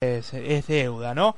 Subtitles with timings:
[0.00, 1.34] Es, es deuda, ¿no?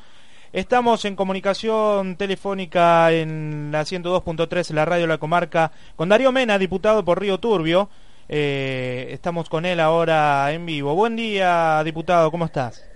[0.53, 7.02] Estamos en comunicación telefónica en la 102.3, la radio la comarca, con Darío Mena, diputado
[7.02, 7.88] por Río Turbio.
[8.29, 10.94] Eh, estamos con él ahora en vivo.
[10.94, 12.86] Buen día, diputado, ¿cómo estás?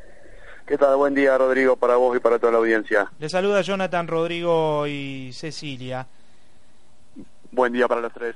[0.66, 0.96] ¿Qué tal?
[0.96, 3.10] Buen día, Rodrigo, para vos y para toda la audiencia.
[3.18, 6.06] Le saluda Jonathan, Rodrigo y Cecilia.
[7.52, 8.34] Buen día para los tres.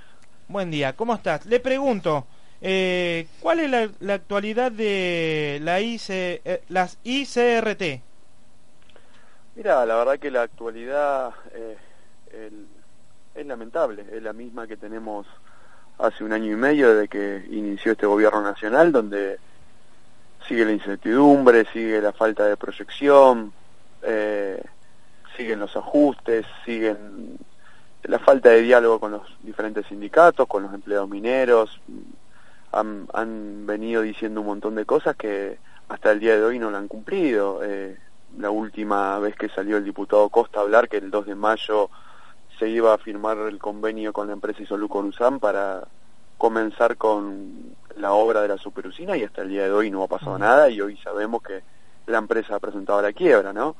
[0.48, 1.44] Buen día, ¿cómo estás?
[1.44, 2.26] Le pregunto,
[2.60, 8.02] eh, ¿cuál es la, la, actualidad de la IC, eh, las ICRT?
[9.56, 11.76] Mira, la verdad que la actualidad eh,
[12.32, 12.66] el,
[13.34, 15.26] es lamentable, es la misma que tenemos
[15.98, 19.38] hace un año y medio desde que inició este gobierno nacional, donde
[20.46, 23.52] sigue la incertidumbre, sigue la falta de proyección,
[24.02, 24.62] eh,
[25.36, 27.38] siguen los ajustes, siguen
[28.04, 31.80] la falta de diálogo con los diferentes sindicatos, con los empleados mineros,
[32.72, 36.70] han, han venido diciendo un montón de cosas que hasta el día de hoy no
[36.70, 37.60] lo han cumplido.
[37.64, 37.96] Eh,
[38.38, 41.90] la última vez que salió el diputado Costa a hablar que el 2 de mayo
[42.58, 45.84] se iba a firmar el convenio con la empresa Nusam para
[46.36, 50.08] comenzar con la obra de la superusina y hasta el día de hoy no ha
[50.08, 51.62] pasado nada y hoy sabemos que
[52.06, 53.76] la empresa ha presentado la quiebra, ¿no?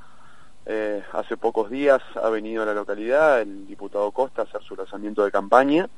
[0.67, 4.77] Eh, hace pocos días ha venido a la localidad el diputado Costa a hacer su
[4.77, 5.89] lanzamiento de campaña,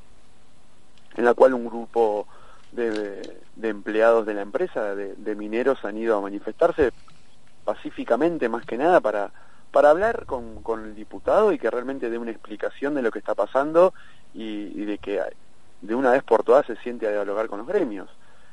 [1.16, 2.26] en la cual un grupo
[2.72, 6.92] de, de empleados de la empresa, de, de mineros, han ido a manifestarse
[7.64, 9.32] pacíficamente más que nada para,
[9.70, 13.18] para hablar con, con el diputado y que realmente dé una explicación de lo que
[13.18, 13.92] está pasando
[14.34, 15.20] y, y de que
[15.80, 18.08] de una vez por todas se siente a dialogar con los gremios.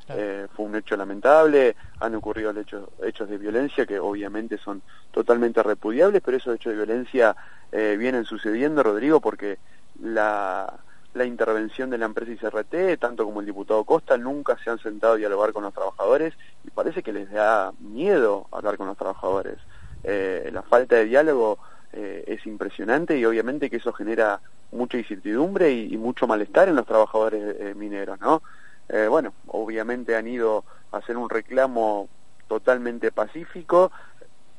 [0.06, 0.22] Claro.
[0.22, 5.62] Eh, fue un hecho lamentable, han ocurrido hechos, hechos de violencia que obviamente son totalmente
[5.62, 7.36] repudiables, pero esos hechos de violencia
[7.72, 9.58] eh, vienen sucediendo, Rodrigo, porque
[10.02, 10.74] la,
[11.18, 15.14] la intervención de la empresa ICRT, tanto como el diputado Costa, nunca se han sentado
[15.14, 16.34] a dialogar con los trabajadores
[16.64, 19.58] y parece que les da miedo hablar con los trabajadores.
[20.04, 21.60] Eh, la falta de diálogo
[21.94, 24.40] eh, es impresionante y obviamente que eso genera
[24.72, 28.42] mucha incertidumbre y, mucho malestar en los trabajadores eh, mineros, ¿no?
[28.90, 32.10] Eh, bueno, obviamente han ido a hacer un reclamo
[32.48, 33.92] totalmente pacífico,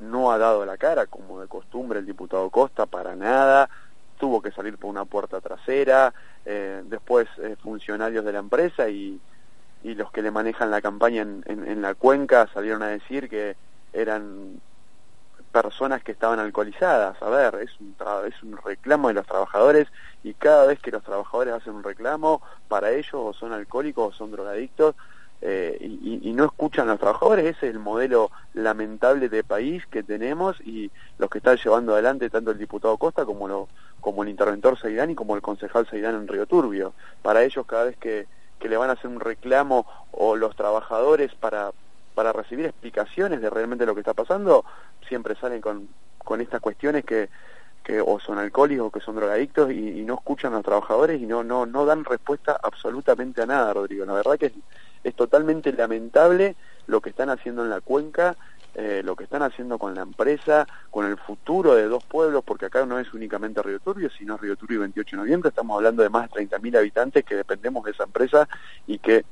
[0.00, 3.68] no ha dado la cara, como de costumbre el diputado Costa, para nada,
[4.18, 6.12] tuvo que salir por una puerta trasera,
[6.44, 9.20] eh, después eh, funcionarios de la empresa y,
[9.82, 13.56] y, los que le manejan la campaña en, en, la cuenca salieron a decir que
[13.92, 14.60] eran
[15.52, 17.20] personas que estaban alcoholizadas.
[17.22, 17.94] A ver, es un,
[18.26, 19.88] es un reclamo de los trabajadores
[20.22, 24.16] y cada vez que los trabajadores hacen un reclamo, para ellos o son alcohólicos o
[24.16, 24.94] son drogadictos,
[25.40, 29.86] eh, y, y, no escuchan a los trabajadores, ese es el modelo lamentable de país
[29.86, 33.68] que tenemos y los que están llevando adelante tanto el diputado Costa como, lo,
[34.00, 36.92] como el interventor Saidán y como el concejal Saidán en Río Turbio.
[37.22, 38.26] Para ellos cada vez que,
[38.58, 41.70] que le van a hacer un reclamo o los trabajadores para,
[42.16, 44.64] para recibir explicaciones de realmente lo que está pasando,
[45.06, 45.88] siempre salen con,
[46.18, 47.28] con estas cuestiones que,
[47.82, 51.42] que o son alcohólicos que son drogadictos y, no escuchan a los trabajadores y no,
[51.42, 54.04] no, no dan respuesta absolutamente a nada, Rodrigo.
[54.04, 54.52] La verdad que es,
[55.04, 56.56] es totalmente lamentable
[56.86, 58.36] lo que están haciendo en la cuenca,
[58.74, 62.66] eh, lo que están haciendo con la empresa, con el futuro de dos pueblos, porque
[62.66, 66.02] acá no es únicamente Río Turbio, sino Río Turbio y 28 de noviembre, estamos hablando
[66.02, 68.48] de más de 30.000 habitantes que dependemos de esa empresa
[68.86, 69.24] y que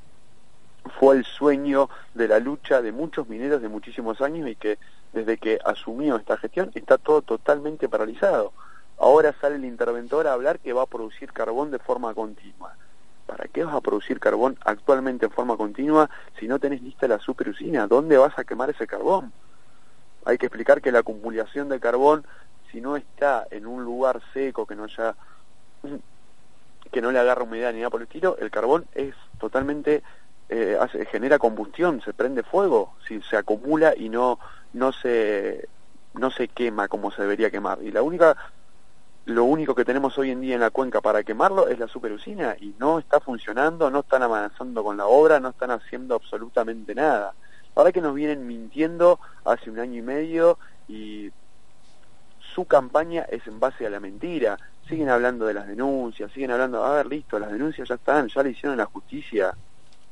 [0.99, 4.79] fue el sueño de la lucha de muchos mineros de muchísimos años y que
[5.17, 8.53] desde que asumió esta gestión está todo totalmente paralizado.
[8.99, 12.77] Ahora sale el interventor a hablar que va a producir carbón de forma continua.
[13.25, 17.19] ¿Para qué vas a producir carbón actualmente en forma continua si no tenés lista la
[17.19, 17.87] superusina?
[17.87, 19.33] ¿Dónde vas a quemar ese carbón?
[20.27, 22.27] Hay que explicar que la acumulación de carbón,
[22.71, 25.15] si no está en un lugar seco, que no haya
[26.93, 30.03] que no le agarra humedad ni nada por el estilo, el carbón es totalmente
[30.49, 34.39] eh, hace, genera combustión, se prende fuego, si se acumula y no
[34.73, 35.69] no se
[36.15, 37.79] no se quema como se debería quemar.
[37.83, 38.37] Y la única
[39.27, 42.57] lo único que tenemos hoy en día en la cuenca para quemarlo es la superusina
[42.61, 47.35] y no está funcionando, no están avanzando con la obra, no están haciendo absolutamente nada.
[47.75, 50.59] Ahora que nos vienen mintiendo hace un año y medio
[50.89, 51.33] y
[52.55, 54.59] su campaña es en base a la mentira.
[54.89, 58.43] Siguen hablando de las denuncias, siguen hablando, a ver, listo, las denuncias ya están, ya
[58.45, 59.53] le hicieron la justicia.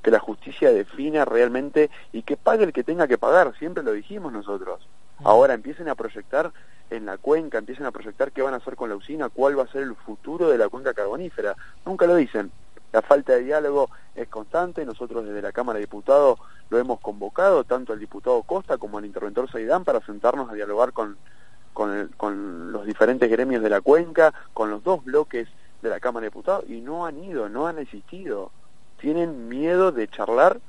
[0.04, 3.92] Que la justicia defina realmente y que pague el que tenga que pagar, siempre lo
[3.92, 4.86] dijimos nosotros.
[5.24, 6.52] Ahora empiecen a proyectar
[6.90, 9.62] en la cuenca, empiecen a proyectar qué van a hacer con la usina, cuál va
[9.62, 11.56] a ser el futuro de la cuenca carbonífera.
[11.86, 12.52] Nunca lo dicen.
[12.92, 17.64] La falta de diálogo es constante, nosotros desde la Cámara de Diputados lo hemos convocado,
[17.64, 21.16] tanto al diputado Costa como al interventor Saidán, para sentarnos a dialogar con,
[21.72, 25.48] con, con los diferentes gremios de la cuenca, con los dos bloques
[25.80, 28.52] de la Cámara de Diputados, y no han ido, no han existido.
[29.04, 30.60] Tienen miedo de charlar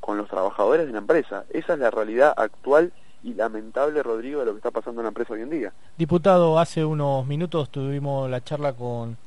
[0.00, 1.44] con los trabajadores de la empresa.
[1.50, 2.90] Esa es la realidad actual
[3.22, 5.72] y lamentable, Rodrigo, de lo que está pasando en la empresa hoy en día.
[5.98, 9.18] Diputado, hace unos minutos tuvimos la charla con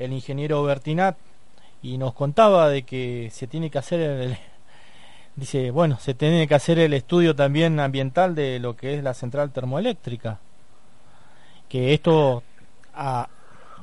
[0.00, 1.16] el ingeniero Bertinat
[1.80, 4.36] y nos contaba de que se tiene que hacer el,
[5.36, 9.14] dice, bueno, se tiene que hacer el estudio también ambiental de lo que es la
[9.14, 10.40] central termoeléctrica.
[11.68, 12.42] Que esto,
[12.96, 13.28] ah,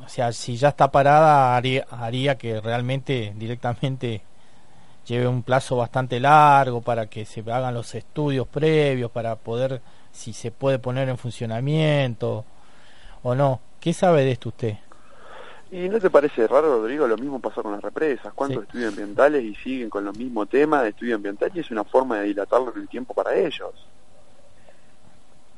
[0.06, 4.22] o sea, si ya está parada, haría, haría que realmente directamente
[5.06, 9.82] lleve un plazo bastante largo para que se hagan los estudios previos para poder
[10.12, 12.46] si se puede poner en funcionamiento
[13.24, 13.60] o no.
[13.80, 14.78] ¿Qué sabe de esto usted?
[15.72, 17.08] ¿Y no te parece raro, Rodrigo?
[17.08, 18.34] Lo mismo pasó con las represas.
[18.34, 21.50] ¿Cuántos estudios ambientales y siguen con los mismos temas de estudio ambiental?
[21.54, 23.72] Y es una forma de dilatarlo en el tiempo para ellos.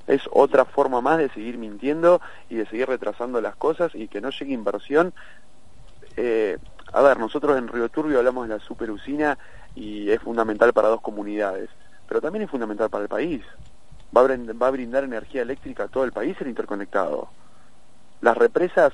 [0.08, 4.22] Es otra forma más de seguir mintiendo y de seguir retrasando las cosas y que
[4.22, 5.14] no llegue inversión
[6.18, 6.58] eh,
[6.92, 9.38] a ver, nosotros en Río Turbio hablamos de la superusina
[9.76, 11.70] y es fundamental para dos comunidades,
[12.08, 13.42] pero también es fundamental para el país.
[14.16, 17.30] Va a, va a brindar energía eléctrica a todo el país el interconectado.
[18.22, 18.94] Las represas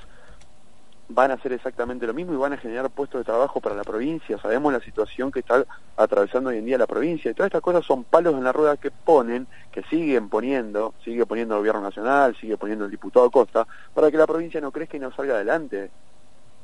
[1.12, 3.82] van a hacer exactamente lo mismo y van a generar puestos de trabajo para la
[3.82, 4.38] provincia.
[4.38, 5.64] Sabemos la situación que está
[5.96, 7.30] atravesando hoy en día la provincia.
[7.30, 11.26] Y todas estas cosas son palos en la rueda que ponen, que siguen poniendo, sigue
[11.26, 14.96] poniendo el gobierno nacional, sigue poniendo el diputado Costa, para que la provincia no crezca
[14.96, 15.90] y no salga adelante.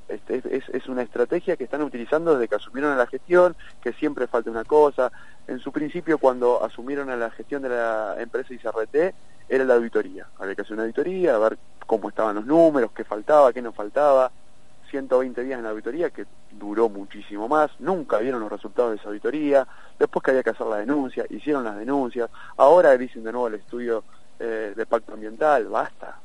[0.08, 0.40] Este,
[0.72, 4.50] es, una estrategia que están utilizando desde que asumieron a la gestión, que siempre falta
[4.50, 5.10] una cosa.
[5.48, 9.14] En su principio, cuando asumieron a la gestión de la empresa ICRT,
[9.48, 10.26] era la auditoría.
[10.38, 13.72] Había que hacer una auditoría, a ver cómo estaban los números, qué faltaba, qué no
[13.72, 14.30] faltaba.
[14.90, 19.08] 120 días en la auditoría, que duró muchísimo más, nunca vieron los resultados de esa
[19.08, 19.66] auditoría,
[19.98, 23.54] después que había que hacer la denuncia, hicieron las denuncias, ahora dicen de nuevo el
[23.54, 24.04] estudio
[24.38, 26.20] eh, de pacto ambiental, basta,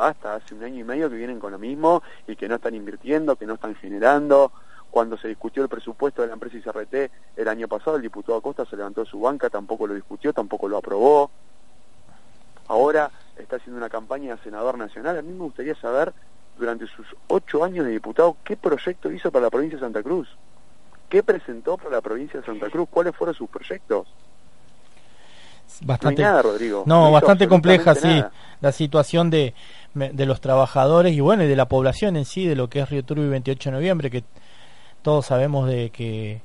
[0.00, 2.74] Basta, hace un año y medio que vienen con lo mismo y que no están
[2.74, 4.50] invirtiendo, que no están generando.
[4.90, 8.64] Cuando se discutió el presupuesto de la empresa ICRT el año pasado, el diputado Acosta
[8.64, 11.30] se levantó de su banca, tampoco lo discutió, tampoco lo aprobó.
[12.70, 15.18] Ahora está haciendo una campaña de senador nacional.
[15.18, 16.12] A mí me gustaría saber,
[16.56, 20.28] durante sus ocho años de diputado, qué proyecto hizo para la provincia de Santa Cruz.
[21.08, 22.88] ¿Qué presentó para la provincia de Santa Cruz?
[22.88, 24.06] ¿Cuáles fueron sus proyectos?
[25.82, 26.82] bastante no, Rodrigo.
[26.84, 28.22] no, bastante compleja sí
[28.60, 29.54] la situación de,
[29.94, 32.90] de los trabajadores y bueno y de la población en sí de lo que es
[32.90, 34.24] Río Turbio 28 de noviembre que
[35.02, 36.42] todos sabemos de que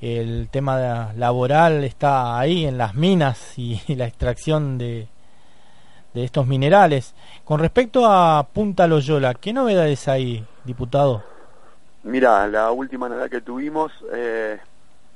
[0.00, 5.06] el tema laboral está ahí en las minas y, la extracción de,
[6.14, 7.14] de estos minerales.
[7.44, 11.22] Con respecto a Punta Loyola, ¿qué novedades hay, diputado?
[12.04, 14.58] Mira, la última novedad que tuvimos, eh,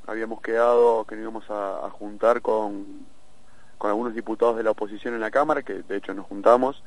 [0.07, 3.07] habíamos quedado que íbamos a juntar con
[3.79, 6.83] con algunos diputados de la oposición en la Cámara, que de hecho nos juntamos,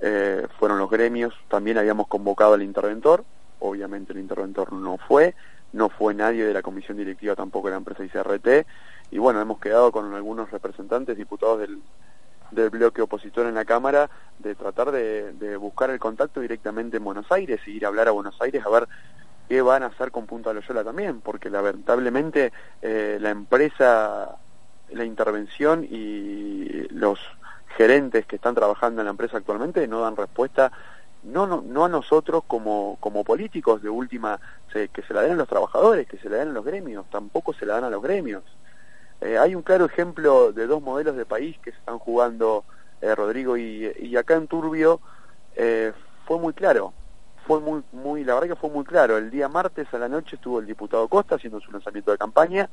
[0.00, 3.24] eh, fueron los gremios, también habíamos convocado al interventor,
[3.58, 5.34] obviamente el interventor no fue,
[5.72, 8.66] no fue nadie de la comisión directiva tampoco de la empresa ICRT,
[9.10, 11.80] y bueno, hemos quedado con algunos representantes, diputados del,
[12.50, 17.04] del bloque opositor en la Cámara, de tratar de, de, buscar el contacto directamente en
[17.04, 18.88] Buenos Aires y ir a hablar a Buenos Aires a ver
[19.48, 24.36] qué van a hacer con Punta Loyola también, porque lamentablemente eh, la empresa
[24.90, 27.18] la intervención y los
[27.76, 30.70] gerentes que están trabajando en la empresa actualmente no dan respuesta
[31.26, 34.38] no, no, no a nosotros como, como políticos de última,
[34.72, 37.52] que se la den a los trabajadores, que se la den a los gremios, tampoco
[37.52, 38.44] se la dan a los gremios.
[39.20, 42.64] Eh, hay un claro ejemplo de dos modelos de país que están jugando
[43.00, 45.00] eh, Rodrigo y, y, acá en Turbio
[45.54, 45.92] eh,
[46.26, 46.92] fue muy claro,
[47.46, 49.16] fue muy, muy, la verdad que fue muy claro.
[49.16, 52.68] El día martes a la noche estuvo el diputado Costa haciendo su lanzamiento de campaña,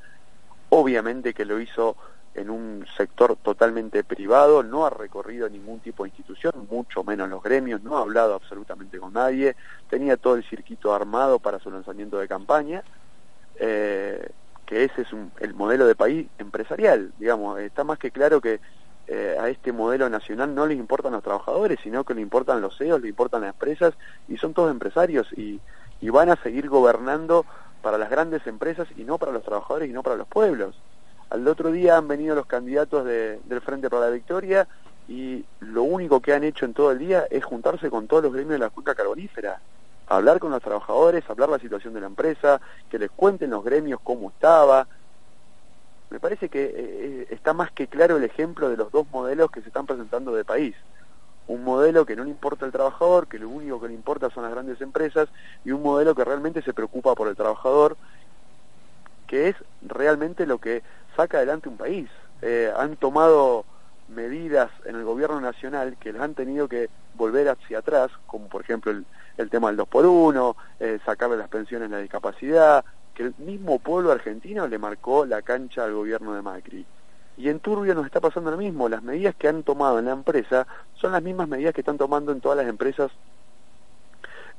[0.69, 1.95] obviamente que lo hizo
[2.35, 7.43] en un sector totalmente privado, no ha recorrido ningún tipo de institución, mucho menos los
[7.43, 9.55] gremios, no ha hablado absolutamente con nadie,
[9.89, 12.83] tenía todo el circuito armado para su lanzamiento de campaña,
[13.59, 14.29] eh,
[14.65, 15.07] que ese es
[15.39, 18.59] el modelo de país empresarial, digamos, está más que claro que
[19.07, 22.77] eh, a este modelo nacional no les importan los trabajadores, sino que le importan los
[22.77, 23.93] CEOs, le importan las empresas,
[24.29, 25.59] y son todos empresarios, y,
[26.09, 27.45] van a seguir gobernando
[27.81, 30.75] para las grandes empresas y no para los trabajadores y no para los pueblos.
[31.29, 34.67] Al otro día han venido los candidatos del Frente para la Victoria
[35.07, 38.33] y lo único que han hecho en todo el día es juntarse con todos los
[38.33, 39.59] gremios de la cuenca carbonífera.
[40.07, 43.99] Hablar con los trabajadores, hablar la situación de la empresa, que les cuenten los gremios
[44.03, 44.87] cómo estaba.
[46.09, 49.61] Me parece que eh, está más que claro el ejemplo de los dos modelos que
[49.61, 50.75] se están presentando de país.
[51.47, 54.43] Un modelo que no le importa al trabajador, que lo único que le importa son
[54.43, 55.27] las grandes empresas,
[55.65, 57.97] y un modelo que realmente se preocupa por el trabajador,
[59.27, 60.83] que es realmente lo que
[61.15, 62.09] saca adelante un país.
[62.41, 63.65] Eh, han tomado
[64.09, 68.61] medidas en el gobierno nacional que les han tenido que volver hacia atrás, como por
[68.61, 69.05] ejemplo el,
[69.37, 73.33] el tema del 2 por 1 eh, sacarle las pensiones a la discapacidad, que el
[73.37, 76.85] mismo pueblo argentino le marcó la cancha al gobierno de Macri.
[77.37, 80.11] Y en Turbio nos está pasando lo mismo, las medidas que han tomado en la
[80.11, 83.11] empresa son las mismas medidas que están tomando en todas las empresas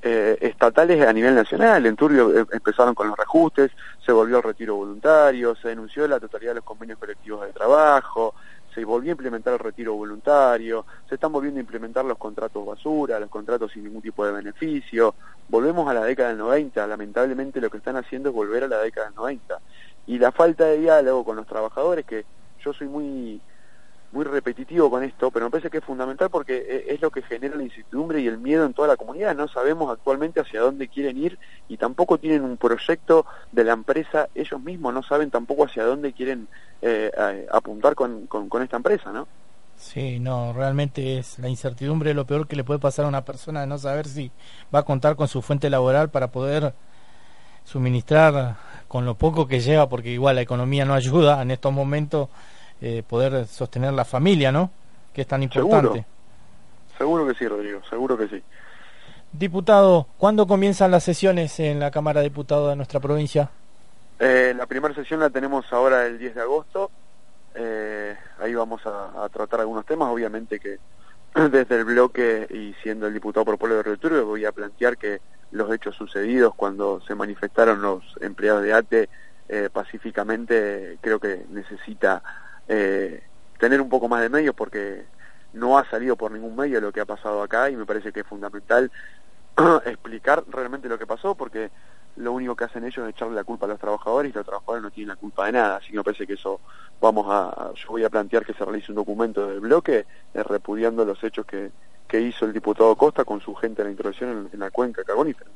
[0.03, 1.87] eh, estatales a nivel nacional.
[1.87, 3.71] En Turbio eh, empezaron con los reajustes,
[4.05, 8.35] se volvió al retiro voluntario, se denunció la totalidad de los convenios colectivos de trabajo,
[8.75, 13.21] se volvió a implementar el retiro voluntario, se están volviendo a implementar los contratos basura,
[13.21, 15.15] los contratos sin ningún tipo de beneficio,
[15.49, 18.79] volvemos a la década del 90, lamentablemente lo que están haciendo es volver a la
[18.79, 19.59] década del 90.
[20.07, 22.25] Y la falta de diálogo con los trabajadores, que
[22.63, 23.41] yo soy muy
[24.15, 27.23] muy repetitivo con esto, pero me parece que es fundamental porque e, es lo que
[27.23, 29.35] genera la incertidumbre y el miedo en toda la comunidad.
[29.35, 34.29] No sabemos actualmente hacia dónde quieren ir y tampoco tienen un proyecto de la empresa
[34.35, 36.47] ellos mismos, no saben tampoco hacia dónde quieren
[36.81, 37.11] eh,
[37.51, 39.27] apuntar con, con, esta empresa, ¿no?
[39.77, 43.63] Sí, no, realmente es la incertidumbre lo peor que le puede pasar a una persona
[43.63, 44.31] de no saber si
[44.73, 46.73] va a contar con su fuente laboral para poder
[47.65, 48.57] suministrar
[48.87, 52.29] con lo poco que lleva, porque igual la economía no ayuda en estos momentos
[52.87, 54.71] eh, poder sostener la familia, ¿no?
[55.15, 56.05] Que es tan importante.
[56.99, 57.27] Seguro.
[57.27, 58.43] que sí, Rodrigo, seguro que sí.
[59.33, 63.49] Diputado, ¿cuándo comienzan las sesiones en la Cámara de Diputados de nuestra provincia?
[64.19, 66.91] Eh, la primera sesión la tenemos ahora el 10 de agosto.
[67.55, 70.11] Eh, ahí vamos a, tratar algunos temas.
[70.11, 70.77] Obviamente que
[71.51, 75.23] desde el bloque y siendo el diputado por Pueblo de Río voy a plantear que
[75.53, 79.09] los hechos sucedidos cuando se manifestaron los empleados de ATE
[79.49, 82.23] eh, pacíficamente creo que necesita
[82.69, 83.23] eh,
[83.59, 85.05] tener un poco más de medios porque
[85.53, 88.21] no ha salido por ningún medio lo que ha pasado acá y me parece que
[88.21, 88.91] es fundamental
[89.87, 91.71] explicar realmente lo que pasó porque
[92.17, 94.83] lo único que hacen ellos es echarle la culpa a los trabajadores y los trabajadores
[94.83, 96.61] no tienen la culpa de nada, así que me parece que eso
[97.01, 101.05] vamos a, yo voy a plantear que se realice un documento del bloque eh, repudiando
[101.05, 101.73] los hechos que,
[102.07, 105.51] que hizo el diputado Costa con su gente en la introducción en, la cuenca carbonífera.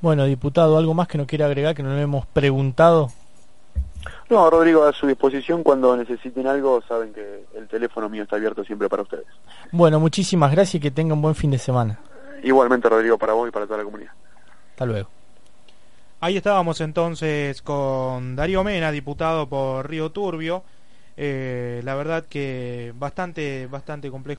[0.00, 3.10] Bueno, diputado, ¿algo más que no quiera agregar que no le hemos preguntado?
[4.30, 8.64] No, Rodrigo, a su disposición cuando necesiten algo, saben que el teléfono mío está abierto
[8.64, 9.26] siempre para ustedes.
[9.72, 11.98] Bueno, muchísimas gracias y que tengan un buen fin de semana.
[12.42, 14.12] Igualmente, Rodrigo, para vos y para toda la comunidad.
[14.70, 15.08] Hasta luego.
[16.20, 20.62] Ahí estábamos entonces con Darío Mena, diputado por Río Turbio.
[21.16, 24.32] Eh, la verdad que bastante, bastante complejo.